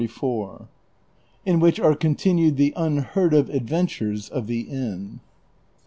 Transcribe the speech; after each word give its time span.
IN 1.45 1.59
WHICH 1.59 1.79
ARE 1.79 1.93
CONTINUED 1.95 2.57
THE 2.57 2.73
UNHEAED 2.75 3.33
OF 3.37 3.49
ADVENTURES 3.51 4.29
OF 4.29 4.47
THE 4.47 4.61
INN. 4.61 5.19